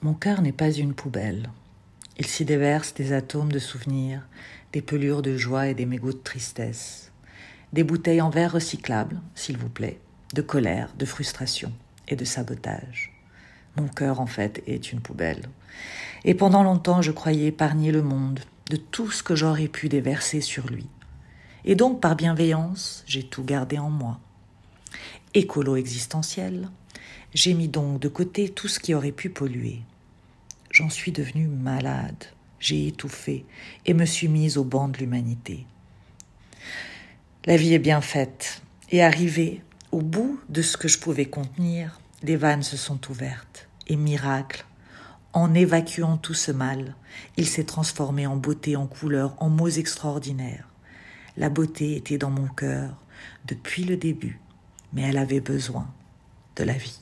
[0.00, 1.50] Mon cœur n'est pas une poubelle.
[2.18, 4.22] Il s'y déverse des atomes de souvenirs,
[4.72, 7.10] des pelures de joie et des mégots de tristesse,
[7.72, 9.98] des bouteilles en verre recyclables, s'il vous plaît,
[10.34, 11.72] de colère, de frustration
[12.06, 13.12] et de sabotage.
[13.76, 15.48] Mon cœur, en fait, est une poubelle.
[16.24, 18.38] Et pendant longtemps, je croyais épargner le monde
[18.70, 20.86] de tout ce que j'aurais pu déverser sur lui.
[21.64, 24.20] Et donc, par bienveillance, j'ai tout gardé en moi.
[25.34, 26.68] Écolo existentiel,
[27.34, 29.82] j'ai mis donc de côté tout ce qui aurait pu polluer.
[30.70, 32.24] J'en suis devenue malade,
[32.60, 33.44] j'ai étouffé
[33.86, 35.66] et me suis mise au banc de l'humanité.
[37.44, 42.00] La vie est bien faite, et arrivée au bout de ce que je pouvais contenir,
[42.22, 44.66] les vannes se sont ouvertes, et miracle,
[45.32, 46.94] en évacuant tout ce mal,
[47.36, 50.68] il s'est transformé en beauté, en couleur, en mots extraordinaires.
[51.36, 52.96] La beauté était dans mon cœur
[53.46, 54.40] depuis le début,
[54.92, 55.88] mais elle avait besoin
[56.56, 57.00] de la vie.